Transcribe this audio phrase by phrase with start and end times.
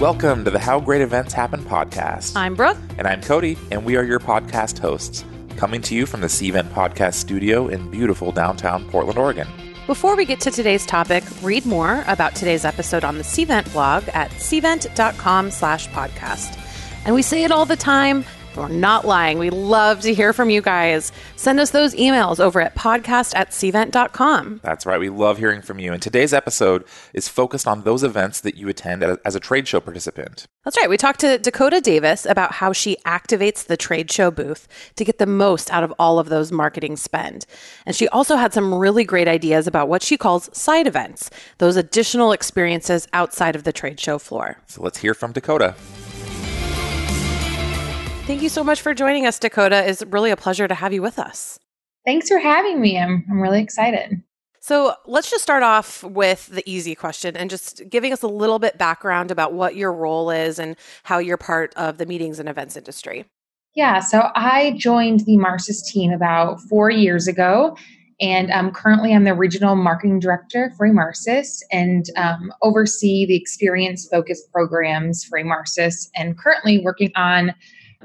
[0.00, 2.34] Welcome to the How Great Events Happen podcast.
[2.34, 2.78] I'm Brooke.
[2.96, 5.26] And I'm Cody, and we are your podcast hosts,
[5.58, 9.46] coming to you from the Cvent Podcast Studio in beautiful downtown Portland, Oregon.
[9.86, 14.08] Before we get to today's topic, read more about today's episode on the Cvent blog
[14.14, 16.58] at cvent.com slash podcast.
[17.04, 18.24] And we say it all the time,
[18.56, 19.38] we're not lying.
[19.38, 21.12] We love to hear from you guys.
[21.36, 24.60] Send us those emails over at podcast at cvent.com.
[24.62, 24.98] That's right.
[24.98, 25.92] We love hearing from you.
[25.92, 29.80] And today's episode is focused on those events that you attend as a trade show
[29.80, 30.46] participant.
[30.64, 30.90] That's right.
[30.90, 35.18] We talked to Dakota Davis about how she activates the trade show booth to get
[35.18, 37.46] the most out of all of those marketing spend.
[37.86, 41.76] And she also had some really great ideas about what she calls side events, those
[41.76, 44.58] additional experiences outside of the trade show floor.
[44.66, 45.76] So let's hear from Dakota.
[48.30, 49.84] Thank you so much for joining us, Dakota.
[49.88, 51.58] It's really a pleasure to have you with us.
[52.06, 52.96] Thanks for having me.
[52.96, 54.22] I'm, I'm really excited.
[54.60, 58.60] So let's just start off with the easy question and just giving us a little
[58.60, 62.48] bit background about what your role is and how you're part of the meetings and
[62.48, 63.24] events industry.
[63.74, 67.76] Yeah, so I joined the Emarsys team about four years ago,
[68.20, 74.06] and um, currently I'm the regional marketing director for Emarsys and um, oversee the experience
[74.08, 77.56] focused programs for Emarsys, and currently working on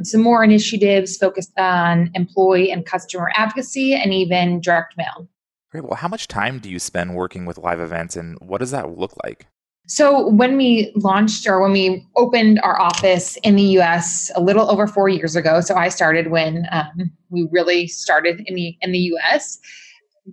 [0.03, 5.27] some more initiatives focused on employee and customer advocacy and even direct mail.
[5.71, 5.85] Great.
[5.85, 8.97] Well, how much time do you spend working with live events and what does that
[8.97, 9.47] look like?
[9.87, 14.69] So, when we launched or when we opened our office in the US a little
[14.71, 18.93] over four years ago, so I started when um, we really started in the, in
[18.93, 19.59] the US,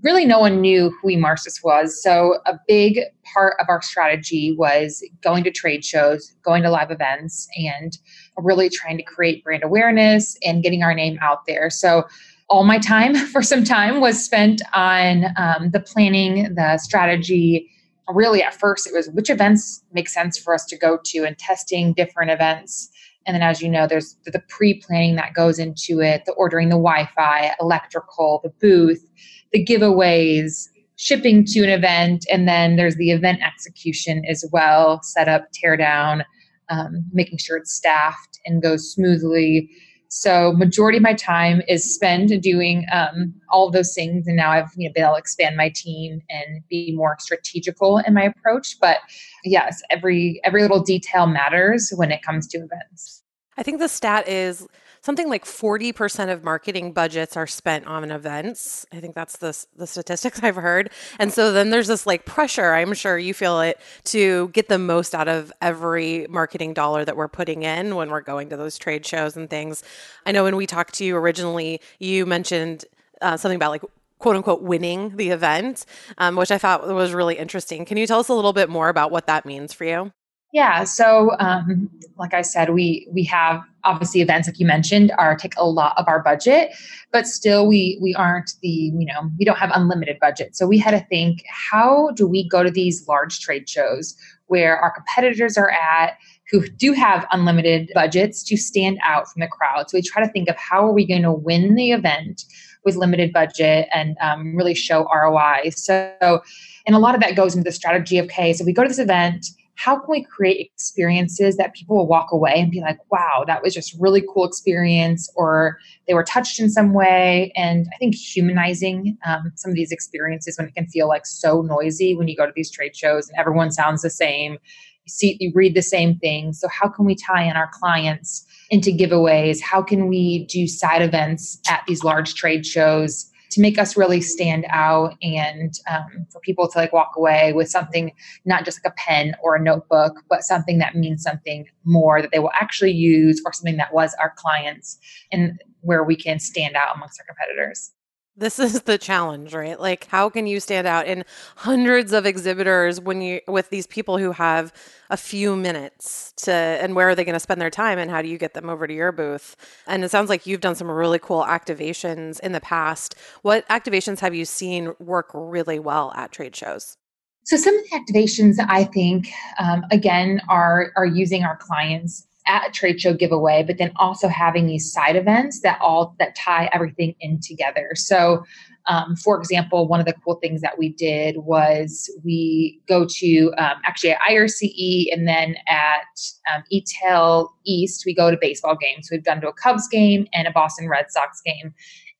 [0.02, 2.02] really no one knew who Emarsys was.
[2.02, 3.00] So, a big
[3.32, 7.98] part of our strategy was going to trade shows, going to live events, and
[8.36, 11.70] really trying to create brand awareness and getting our name out there.
[11.70, 12.04] So,
[12.48, 17.68] all my time for some time was spent on um, the planning, the strategy.
[18.08, 21.38] Really, at first, it was which events make sense for us to go to and
[21.38, 22.90] testing different events.
[23.26, 26.68] And then, as you know, there's the pre planning that goes into it, the ordering
[26.68, 29.06] the Wi Fi, electrical, the booth,
[29.52, 30.68] the giveaways,
[31.02, 32.24] shipping to an event.
[32.30, 36.24] And then there's the event execution as well set up, tear down,
[36.68, 39.68] um, making sure it's staffed and goes smoothly.
[40.08, 44.68] So majority of my time is spent doing um, all those things, and now I've
[44.76, 48.76] you know been able to expand my team and be more strategical in my approach.
[48.78, 48.98] But
[49.42, 53.22] yes, every every little detail matters when it comes to events.
[53.56, 54.66] I think the stat is
[55.02, 58.86] something like 40% of marketing budgets are spent on events.
[58.92, 60.90] I think that's the, the statistics I've heard.
[61.18, 64.78] And so then there's this like pressure, I'm sure you feel it, to get the
[64.78, 68.78] most out of every marketing dollar that we're putting in when we're going to those
[68.78, 69.82] trade shows and things.
[70.24, 72.84] I know when we talked to you originally, you mentioned
[73.20, 73.82] uh, something about like
[74.18, 75.84] quote unquote winning the event,
[76.18, 77.84] um, which I thought was really interesting.
[77.84, 80.12] Can you tell us a little bit more about what that means for you?
[80.52, 85.34] Yeah, so um, like I said, we we have obviously events like you mentioned are
[85.34, 86.74] take a lot of our budget,
[87.10, 90.54] but still we we aren't the you know we don't have unlimited budget.
[90.54, 94.14] So we had to think how do we go to these large trade shows
[94.48, 96.18] where our competitors are at
[96.50, 99.88] who do have unlimited budgets to stand out from the crowd.
[99.88, 102.44] So we try to think of how are we going to win the event
[102.84, 105.70] with limited budget and um, really show ROI.
[105.70, 106.42] So
[106.84, 108.88] and a lot of that goes into the strategy of okay, so we go to
[108.88, 109.46] this event
[109.82, 113.64] how can we create experiences that people will walk away and be like, wow, that
[113.64, 115.76] was just really cool experience, or
[116.06, 117.52] they were touched in some way.
[117.56, 121.62] And I think humanizing um, some of these experiences when it can feel like so
[121.62, 125.36] noisy when you go to these trade shows and everyone sounds the same, you see,
[125.40, 126.52] you read the same thing.
[126.52, 129.60] So how can we tie in our clients into giveaways?
[129.60, 133.31] How can we do side events at these large trade shows?
[133.52, 137.68] To make us really stand out and um, for people to like walk away with
[137.68, 138.12] something
[138.44, 142.30] not just like a pen or a notebook but something that means something more that
[142.32, 144.98] they will actually use or something that was our clients
[145.30, 147.92] and where we can stand out amongst our competitors
[148.36, 149.78] this is the challenge, right?
[149.78, 151.24] Like how can you stand out in
[151.56, 154.72] hundreds of exhibitors when you with these people who have
[155.10, 158.22] a few minutes to and where are they going to spend their time and how
[158.22, 159.56] do you get them over to your booth?
[159.86, 163.14] And it sounds like you've done some really cool activations in the past.
[163.42, 166.96] What activations have you seen work really well at trade shows?
[167.44, 169.28] So some of the activations I think
[169.58, 174.28] um, again are are using our clients at a trade show giveaway, but then also
[174.28, 177.90] having these side events that all that tie everything in together.
[177.94, 178.44] So,
[178.86, 183.52] um, for example, one of the cool things that we did was we go to
[183.58, 186.20] um, actually at IRCE and then at
[186.52, 189.08] um, eTail East, we go to baseball games.
[189.10, 191.72] We've done to a Cubs game and a Boston Red Sox game.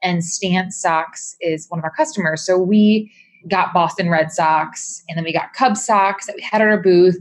[0.04, 2.44] And Stance Socks is one of our customers.
[2.44, 3.12] So we
[3.48, 6.80] got Boston Red Sox and then we got Cubs socks that we had at our
[6.80, 7.18] booth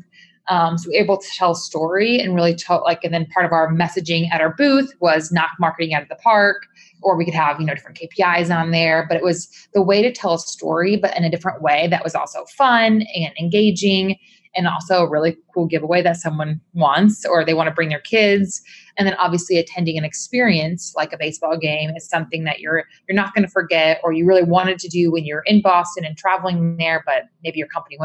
[0.48, 3.26] Um, so we are able to tell a story and really tell like, and then
[3.28, 6.68] part of our messaging at our booth was knock marketing out of the park,
[7.02, 9.06] or we could have you know different KPIs on there.
[9.08, 12.04] But it was the way to tell a story, but in a different way that
[12.04, 14.18] was also fun and engaging
[14.56, 18.02] and also a really cool giveaway that someone wants or they want to bring their
[18.02, 18.62] kids.
[18.98, 23.16] And then obviously attending an experience like a baseball game is something that you're you're
[23.16, 26.18] not going to forget or you really wanted to do when you're in Boston and
[26.18, 27.98] traveling there but maybe your company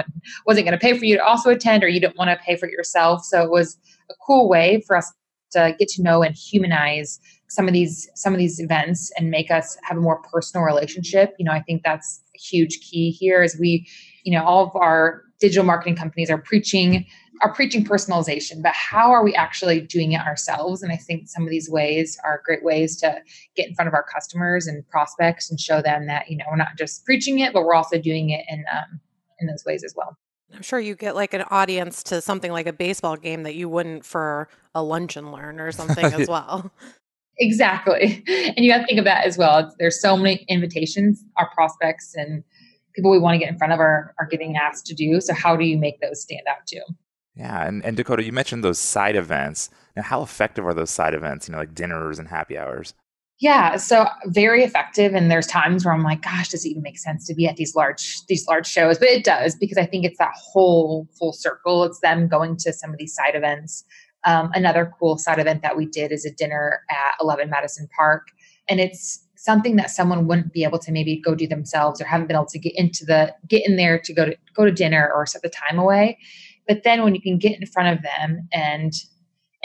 [0.46, 2.56] wasn't going to pay for you to also attend or you didn't want to pay
[2.56, 3.24] for it yourself.
[3.24, 3.76] So it was
[4.10, 5.12] a cool way for us
[5.52, 9.50] to get to know and humanize some of these some of these events and make
[9.50, 11.34] us have a more personal relationship.
[11.38, 13.86] You know i think that's a huge key here is we
[14.24, 17.06] you know all of our digital marketing companies are preaching
[17.42, 20.82] are preaching personalization but how are we actually doing it ourselves?
[20.82, 23.20] And i think some of these ways are great ways to
[23.56, 26.56] get in front of our customers and prospects and show them that you know we're
[26.56, 29.00] not just preaching it but we're also doing it in um,
[29.38, 30.16] in those ways as well.
[30.54, 33.68] I'm sure you get like an audience to something like a baseball game that you
[33.68, 36.70] wouldn't for a lunch and learn or something as well.
[37.38, 38.24] Exactly.
[38.56, 39.74] And you have to think of that as well.
[39.78, 42.42] There's so many invitations our prospects and
[42.96, 45.20] people we want to get in front of are, are getting asked to do.
[45.20, 46.82] So how do you make those stand out too?
[47.36, 49.68] Yeah, and, and Dakota, you mentioned those side events.
[49.94, 51.46] Now, how effective are those side events?
[51.46, 52.94] You know, like dinners and happy hours.
[53.38, 55.14] Yeah, so very effective.
[55.14, 57.56] And there's times where I'm like, gosh, does it even make sense to be at
[57.56, 58.98] these large these large shows?
[58.98, 61.84] But it does because I think it's that whole full circle.
[61.84, 63.84] It's them going to some of these side events.
[64.24, 68.28] Um, another cool side event that we did is a dinner at 11 Madison Park,
[68.68, 72.26] and it's something that someone wouldn't be able to maybe go do themselves or haven't
[72.26, 75.10] been able to get into the get in there to go to go to dinner
[75.14, 76.18] or set the time away.
[76.66, 78.92] But then when you can get in front of them and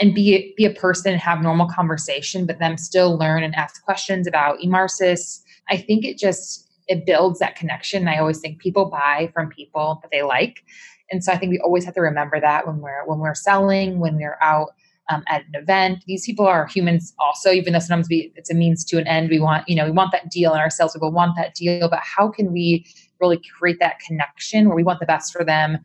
[0.00, 3.84] and be be a person and have normal conversation but them still learn and ask
[3.84, 8.86] questions about Emarsys i think it just it builds that connection i always think people
[8.86, 10.64] buy from people that they like.
[11.10, 13.98] And so i think we always have to remember that when we're when we're selling
[13.98, 14.70] when we're out
[15.10, 16.04] um, at an event.
[16.06, 19.30] These people are humans also, even though sometimes we, it's a means to an end.
[19.30, 22.00] We want, you know, we want that deal and our salespeople want that deal, but
[22.02, 22.86] how can we
[23.20, 25.78] really create that connection where we want the best for them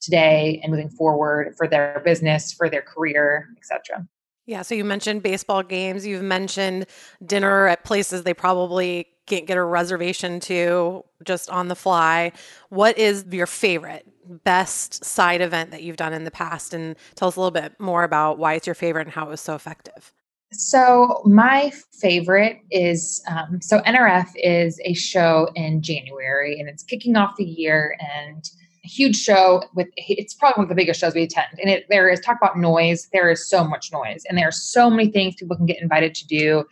[0.00, 4.06] today and moving forward for their business, for their career, etc.
[4.46, 6.86] Yeah, so you mentioned baseball games, you've mentioned
[7.24, 12.30] dinner at places they probably can't get a reservation to just on the fly.
[12.68, 14.06] What is your favorite
[14.44, 17.78] best side event that you've done in the past and tell us a little bit
[17.78, 20.12] more about why it's your favorite and how it was so effective.
[20.52, 27.16] So, my favorite is um, so NRF is a show in January and it's kicking
[27.16, 28.48] off the year and
[28.86, 31.58] huge show with it's probably one of the biggest shows we attend.
[31.60, 34.52] And it, there is talk about noise, there is so much noise and there are
[34.52, 36.64] so many things people can get invited to do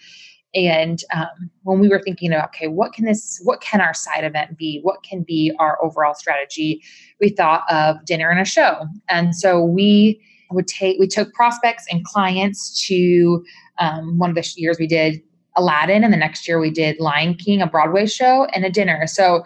[0.55, 4.25] and um, when we were thinking about, okay, what can this, what can our side
[4.25, 4.81] event be?
[4.82, 6.82] What can be our overall strategy?
[7.20, 8.87] We thought of dinner and a show.
[9.08, 10.20] And so we
[10.50, 13.44] would take, we took prospects and clients to
[13.78, 15.20] um, one of the years we did
[15.56, 19.06] Aladdin, and the next year we did Lion King, a Broadway show, and a dinner.
[19.06, 19.44] So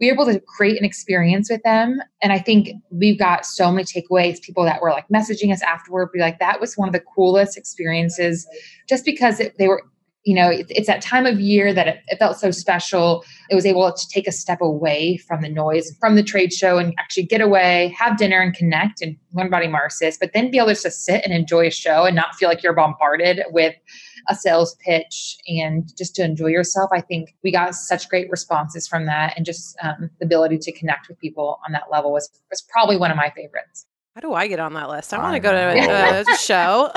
[0.00, 2.00] we were able to create an experience with them.
[2.22, 6.10] And I think we've got so many takeaways, people that were like messaging us afterward,
[6.12, 8.46] be like, that was one of the coolest experiences
[8.88, 9.82] just because it, they were
[10.26, 13.24] you know, it, it's that time of year that it, it, felt so special.
[13.48, 16.78] It was able to take a step away from the noise, from the trade show,
[16.78, 20.58] and actually get away, have dinner, and connect and learn about Emarsys, but then be
[20.58, 23.76] able to just sit and enjoy a show and not feel like you're bombarded with
[24.28, 26.90] a sales pitch and just to enjoy yourself.
[26.92, 30.72] I think we got such great responses from that, and just um, the ability to
[30.72, 33.86] connect with people on that level was was probably one of my favorites.
[34.16, 35.12] How do I get on that list?
[35.12, 36.90] I want to go to a, a show.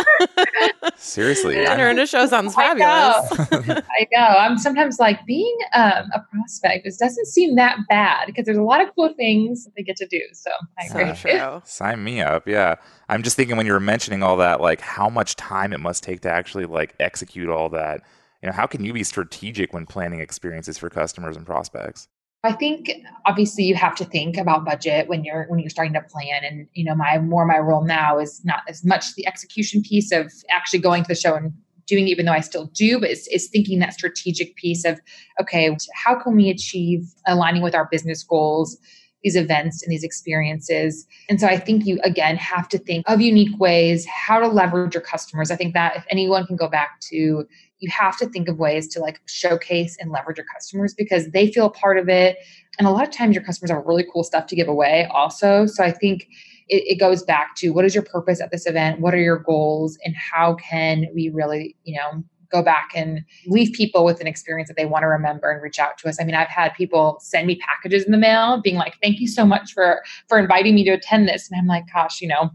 [0.96, 2.88] Seriously, dinner and a show sounds fabulous.
[3.52, 3.74] I know.
[3.76, 4.38] I know.
[4.38, 6.86] I'm sometimes like being um, a prospect.
[6.86, 9.98] This doesn't seem that bad because there's a lot of cool things that they get
[9.98, 10.22] to do.
[10.32, 11.14] So I so agree.
[11.34, 11.62] True.
[11.66, 12.48] Sign me up.
[12.48, 12.76] Yeah,
[13.10, 16.04] I'm just thinking when you were mentioning all that, like how much time it must
[16.04, 18.00] take to actually like execute all that.
[18.42, 22.08] You know, how can you be strategic when planning experiences for customers and prospects?
[22.44, 22.92] I think
[23.26, 26.68] obviously you have to think about budget when you're when you're starting to plan and
[26.74, 30.32] you know my more my role now is not as much the execution piece of
[30.50, 31.52] actually going to the show and
[31.86, 35.02] doing even though I still do but it's, it's thinking that strategic piece of
[35.42, 38.78] okay how can we achieve aligning with our business goals
[39.24, 41.06] these events and these experiences.
[41.30, 44.94] And so I think you again have to think of unique ways how to leverage
[44.94, 45.52] your customers.
[45.52, 47.46] I think that if anyone can go back to
[47.80, 51.52] you have to think of ways to like showcase and leverage your customers because they
[51.52, 52.38] feel part of it.
[52.78, 55.66] And a lot of times your customers have really cool stuff to give away also.
[55.66, 56.28] So I think
[56.68, 59.00] it, it goes back to what is your purpose at this event?
[59.00, 59.98] What are your goals?
[60.04, 64.68] And how can we really, you know, go back and leave people with an experience
[64.70, 66.20] that they want to remember and reach out to us.
[66.20, 69.28] I mean, I've had people send me packages in the mail being like, "Thank you
[69.28, 72.50] so much for for inviting me to attend this." And I'm like, "Gosh, you know,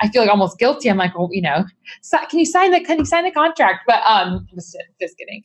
[0.00, 0.88] I feel like almost guilty.
[0.88, 1.64] I'm like, well, you know,
[2.30, 3.80] can you sign the can you sign the contract?
[3.86, 5.42] But um, just, just kidding.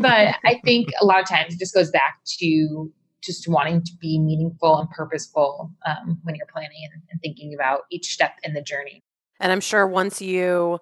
[0.00, 3.92] but I think a lot of times it just goes back to just wanting to
[4.00, 8.52] be meaningful and purposeful um, when you're planning and, and thinking about each step in
[8.52, 9.02] the journey.
[9.40, 10.78] And I'm sure once you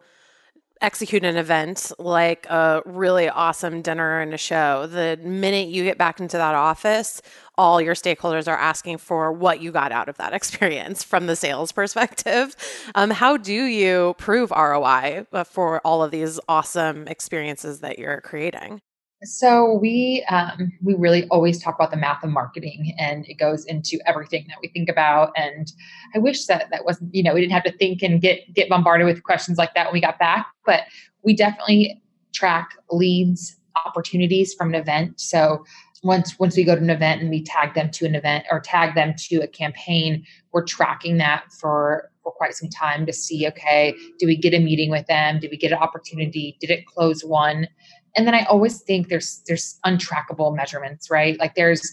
[0.83, 5.97] execute an event like a really awesome dinner and a show, the minute you get
[5.97, 7.23] back into that office,
[7.57, 11.37] all your stakeholders are asking for what you got out of that experience from the
[11.37, 12.57] sales perspective.
[12.95, 18.21] Um, how do you prove ROI uh, for all of these awesome experiences that you're
[18.21, 18.83] creating?
[19.25, 23.65] So we um, we really always talk about the math of marketing, and it goes
[23.67, 25.33] into everything that we think about.
[25.37, 25.71] And
[26.15, 28.69] I wish that that wasn't you know we didn't have to think and get get
[28.69, 30.47] bombarded with questions like that when we got back.
[30.67, 30.83] But
[31.23, 32.03] we definitely
[32.33, 35.21] track leads, opportunities from an event.
[35.21, 35.65] So
[36.03, 38.61] once once we go to an event and we tag them to an event or
[38.61, 43.47] tag them to a campaign, we're tracking that for for quite some time to see
[43.47, 45.39] okay, do we get a meeting with them?
[45.39, 46.57] Did we get an opportunity?
[46.61, 47.69] Did it close one?
[48.17, 51.39] And then i always think there's there's untrackable measurements right?
[51.39, 51.93] Like there's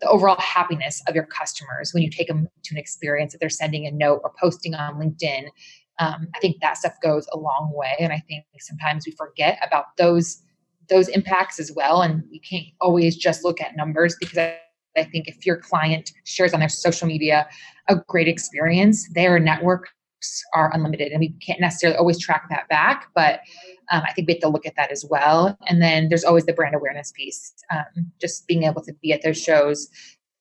[0.00, 3.48] the overall happiness of your customers when you take them to an experience that they're
[3.48, 5.48] sending a note or posting on linkedin.
[6.00, 9.58] Um, i think that stuff goes a long way and i think sometimes we forget
[9.66, 10.40] about those
[10.88, 14.58] those impacts as well and you can't always just look at numbers because I,
[14.96, 17.48] I think if your client shares on their social media
[17.88, 19.90] a great experience their networks
[20.54, 23.40] are unlimited and we can't necessarily always track that back but
[23.90, 25.56] um, I think we have to look at that as well.
[25.66, 29.22] And then there's always the brand awareness piece, um, just being able to be at
[29.22, 29.88] those shows,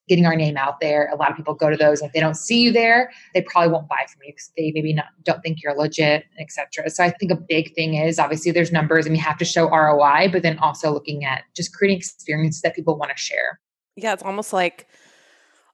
[0.07, 1.09] getting our name out there.
[1.13, 2.01] A lot of people go to those.
[2.01, 4.71] And if they don't see you there, they probably won't buy from you because they
[4.73, 6.89] maybe not don't think you're legit, etc.
[6.89, 9.69] So I think a big thing is obviously there's numbers and you have to show
[9.69, 13.59] ROI, but then also looking at just creating experiences that people want to share.
[13.95, 14.87] Yeah, it's almost like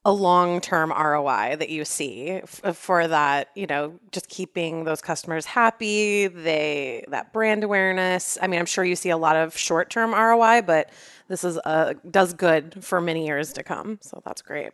[0.06, 5.02] a long-term ROI that you see f- uh, for that, you know, just keeping those
[5.02, 8.38] customers happy, they that brand awareness.
[8.42, 10.90] I mean, I'm sure you see a lot of short-term ROI, but
[11.30, 14.00] this is a does good for many years to come.
[14.02, 14.72] So that's great.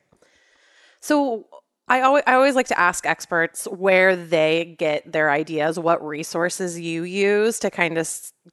[1.00, 1.46] So
[1.88, 6.80] I always, I always like to ask experts where they get their ideas, what resources
[6.80, 8.08] you use to kind of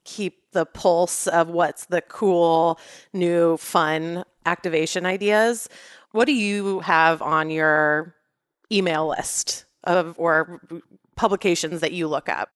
[0.04, 2.78] keep the pulse of what's the cool,
[3.12, 5.68] new, fun activation ideas.
[6.16, 8.14] What do you have on your
[8.72, 10.62] email list of or
[11.14, 12.48] publications that you look at?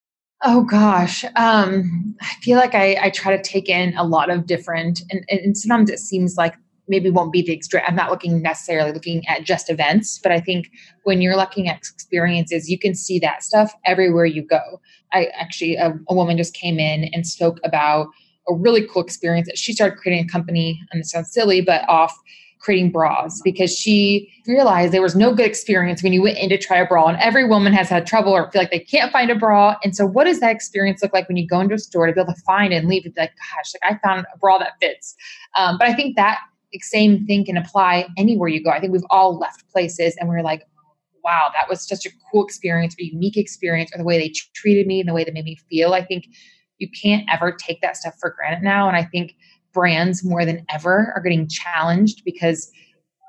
[0.43, 4.47] Oh gosh, um, I feel like I, I, try to take in a lot of
[4.47, 6.55] different, and, and sometimes it seems like
[6.88, 7.83] maybe won't be the extra.
[7.87, 10.71] I'm not looking necessarily looking at just events, but I think
[11.05, 14.81] when you're looking at experiences, you can see that stuff everywhere you go.
[15.12, 18.07] I actually, a, a woman just came in and spoke about
[18.49, 21.87] a really cool experience that she started creating a company, and it sounds silly, but
[21.90, 22.17] off
[22.61, 26.59] creating bras because she realized there was no good experience when you went in to
[26.59, 29.31] try a bra and every woman has had trouble or feel like they can't find
[29.31, 29.75] a bra.
[29.83, 32.12] And so what does that experience look like when you go into a store to
[32.12, 35.17] be able to find and leave like gosh like i found a bra that fits.
[35.57, 36.38] Um, but i think that
[36.83, 38.71] same thing can apply anywhere you go.
[38.71, 40.62] I think we've all left places and we're like
[41.25, 44.87] wow that was such a cool experience a unique experience or the way they treated
[44.87, 45.95] me and the way they made me feel.
[45.95, 46.26] I think
[46.79, 48.87] you can't ever take that stuff for granted now.
[48.87, 49.35] And i think
[49.73, 52.71] brands more than ever are getting challenged because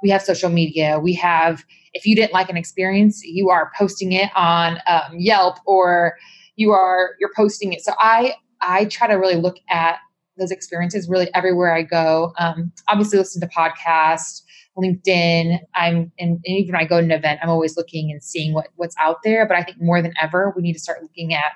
[0.01, 0.99] we have social media.
[0.99, 5.57] We have, if you didn't like an experience, you are posting it on um, Yelp
[5.65, 6.17] or
[6.55, 7.81] you are you're posting it.
[7.81, 9.97] So I I try to really look at
[10.37, 12.33] those experiences really everywhere I go.
[12.37, 14.41] Um, obviously, listen to podcasts,
[14.77, 15.59] LinkedIn.
[15.75, 18.53] I'm and, and even when I go to an event, I'm always looking and seeing
[18.53, 19.47] what what's out there.
[19.47, 21.51] But I think more than ever, we need to start looking at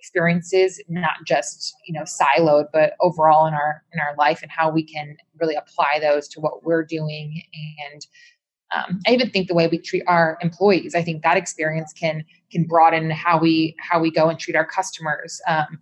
[0.00, 4.70] experiences not just you know siloed but overall in our in our life and how
[4.70, 7.42] we can really apply those to what we're doing
[7.84, 8.06] and
[8.74, 12.24] um, i even think the way we treat our employees i think that experience can
[12.50, 15.78] can broaden how we how we go and treat our customers um,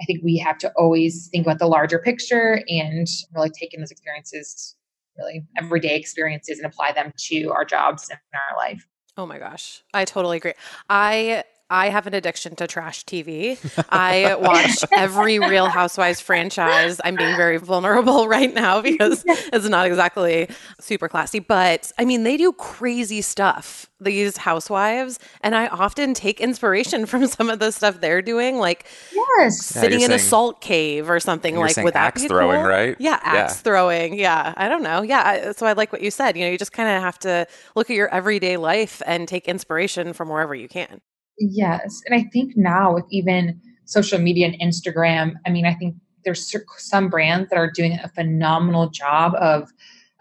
[0.00, 3.80] i think we have to always think about the larger picture and really take in
[3.80, 4.76] those experiences
[5.18, 8.86] really everyday experiences and apply them to our jobs and our life
[9.18, 9.82] Oh my gosh.
[9.94, 10.52] I totally agree.
[10.90, 13.58] I I have an addiction to trash TV.
[13.90, 17.00] I watch every Real Housewives franchise.
[17.02, 20.48] I'm being very vulnerable right now because it's not exactly
[20.80, 25.18] super classy, but I mean, they do crazy stuff, these housewives.
[25.40, 29.58] And I often take inspiration from some of the stuff they're doing, like yes.
[29.58, 32.68] sitting yeah, in saying, a salt cave or something like with axe throwing, cool?
[32.68, 32.96] right?
[33.00, 33.62] Yeah, axe yeah.
[33.62, 34.14] throwing.
[34.16, 35.02] Yeah, I don't know.
[35.02, 35.50] Yeah.
[35.50, 36.36] So I like what you said.
[36.36, 39.48] You know, you just kind of have to look at your everyday life and take
[39.48, 41.00] inspiration from wherever you can.
[41.38, 42.00] Yes.
[42.06, 46.52] And I think now with even social media and Instagram, I mean, I think there's
[46.78, 49.72] some brands that are doing a phenomenal job of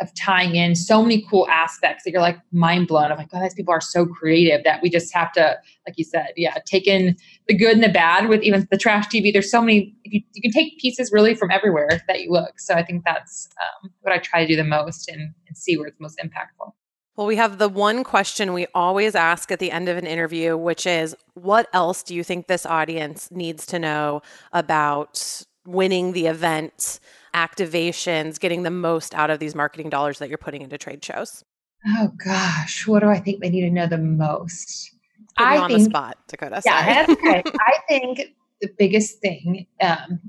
[0.02, 3.12] of tying in so many cool aspects that you're like mind blown.
[3.12, 5.58] I'm like, oh, these people are so creative that we just have to,
[5.88, 7.16] like you said, yeah, take in
[7.48, 9.32] the good and the bad with even the trash TV.
[9.32, 12.60] There's so many, you, you can take pieces really from everywhere that you look.
[12.60, 15.78] So I think that's um, what I try to do the most and, and see
[15.78, 16.74] where it's most impactful.
[17.16, 20.58] Well, we have the one question we always ask at the end of an interview,
[20.58, 26.28] which is what else do you think this audience needs to know about winning the
[26.28, 27.00] event?
[27.36, 31.44] activations, getting the most out of these marketing dollars that you're putting into trade shows?
[31.86, 34.92] Oh gosh, what do I think they need to know the most?
[35.38, 36.62] I on think, the spot, Dakota.
[36.66, 37.44] Yeah, okay.
[37.60, 40.20] I think the biggest thing um,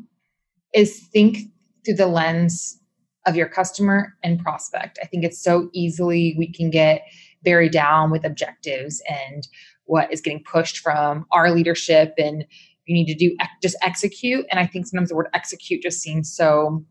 [0.74, 1.38] is think
[1.84, 2.80] through the lens
[3.26, 4.98] of your customer and prospect.
[5.02, 7.02] I think it's so easily we can get
[7.42, 9.46] buried down with objectives and
[9.84, 12.44] what is getting pushed from our leadership and
[12.86, 16.32] you need to do just execute and i think sometimes the word execute just seems
[16.32, 16.84] so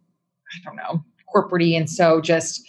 [0.54, 1.78] I don't know, corporatey.
[1.78, 2.68] And so just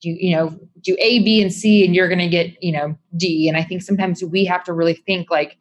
[0.00, 2.96] do, you know, do A, B, and C, and you're going to get, you know,
[3.16, 3.48] D.
[3.48, 5.56] And I think sometimes we have to really think like,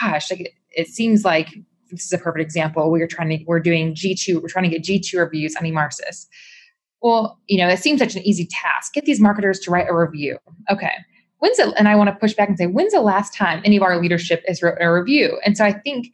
[0.00, 1.48] gosh, like it, it seems like
[1.90, 2.90] this is a perfect example.
[2.90, 6.26] We're trying to, we're doing G2, we're trying to get G2 reviews on Emarsys.
[7.02, 8.92] Well, you know, it seems such an easy task.
[8.92, 10.38] Get these marketers to write a review.
[10.70, 10.92] Okay.
[11.38, 13.76] When's it, and I want to push back and say, when's the last time any
[13.76, 15.38] of our leadership has wrote a review?
[15.44, 16.08] And so I think,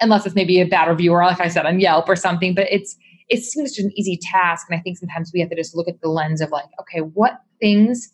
[0.00, 2.66] unless it's maybe a bad review or like I said on Yelp or something, but
[2.70, 2.96] it's,
[3.28, 4.66] it seems such an easy task.
[4.70, 7.00] And I think sometimes we have to just look at the lens of like, okay,
[7.00, 8.10] what things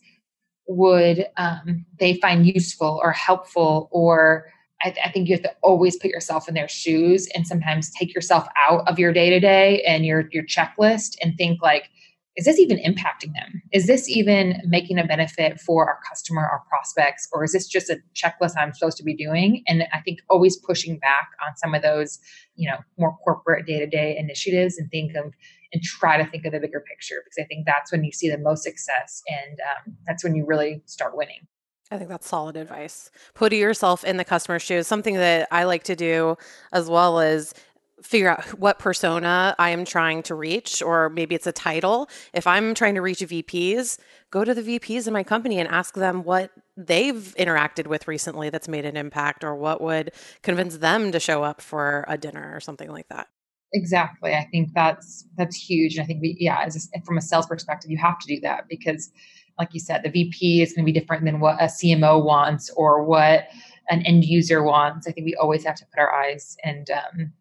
[0.68, 4.46] would um, they find useful or helpful or
[4.82, 8.14] I, I, think you have to always put yourself in their shoes and sometimes take
[8.14, 11.88] yourself out of your day to day and your your checklist and think like
[12.36, 13.62] is this even impacting them?
[13.72, 17.88] Is this even making a benefit for our customer, our prospects, or is this just
[17.88, 19.62] a checklist I'm supposed to be doing?
[19.66, 22.18] And I think always pushing back on some of those,
[22.54, 25.32] you know, more corporate day to day initiatives and think of
[25.72, 28.30] and try to think of the bigger picture because I think that's when you see
[28.30, 31.46] the most success and um, that's when you really start winning.
[31.90, 33.10] I think that's solid advice.
[33.34, 34.86] Put yourself in the customer's shoes.
[34.86, 36.36] Something that I like to do
[36.72, 37.54] as well as
[38.02, 42.08] figure out what persona I am trying to reach, or maybe it's a title.
[42.32, 43.98] If I'm trying to reach VPs,
[44.30, 48.50] go to the VPs in my company and ask them what they've interacted with recently
[48.50, 52.52] that's made an impact, or what would convince them to show up for a dinner
[52.54, 53.28] or something like that.
[53.72, 54.34] Exactly.
[54.34, 55.96] I think that's that's huge.
[55.96, 58.40] And I think we, yeah, as a, from a sales perspective, you have to do
[58.40, 59.10] that because,
[59.58, 62.70] like you said, the VP is going to be different than what a CMO wants
[62.76, 63.48] or what
[63.88, 65.06] an end user wants.
[65.06, 67.32] I think we always have to put our eyes and um,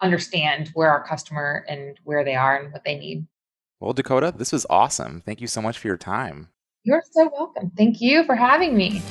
[0.00, 3.26] understand where our customer and where they are and what they need.
[3.80, 5.22] Well, Dakota, this was awesome.
[5.24, 6.48] Thank you so much for your time.
[6.84, 7.70] You're so welcome.
[7.76, 9.02] Thank you for having me.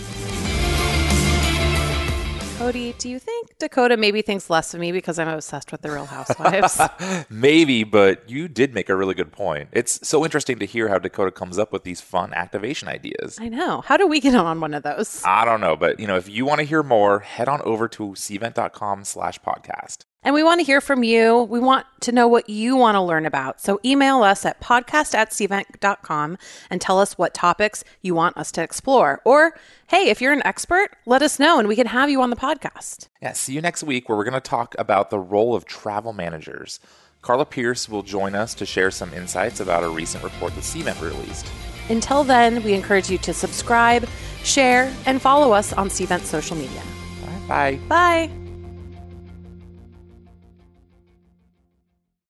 [2.60, 5.92] Cody, do you think Dakota maybe thinks less of me because I'm obsessed with the
[5.92, 6.82] Real Housewives?
[7.30, 9.70] maybe, but you did make a really good point.
[9.72, 13.38] It's so interesting to hear how Dakota comes up with these fun activation ideas.
[13.40, 13.80] I know.
[13.80, 15.24] How do we get on one of those?
[15.24, 17.88] I don't know, but you know, if you want to hear more, head on over
[17.88, 20.04] to cvent.com slash podcast.
[20.22, 21.44] And we want to hear from you.
[21.44, 23.62] We want to know what you want to learn about.
[23.62, 26.38] So email us at podcast at cvent.com
[26.70, 29.22] and tell us what topics you want us to explore.
[29.24, 29.54] Or,
[29.88, 32.36] hey, if you're an expert, let us know and we can have you on the
[32.36, 33.08] podcast.
[33.22, 36.12] Yeah, see you next week where we're going to talk about the role of travel
[36.12, 36.82] managers.
[37.22, 41.02] Carla Pierce will join us to share some insights about a recent report that Cvent
[41.02, 41.48] released.
[41.90, 44.08] Until then, we encourage you to subscribe,
[44.44, 46.82] share, and follow us on Cvent social media.
[47.48, 47.80] bye.
[47.88, 48.49] Bye.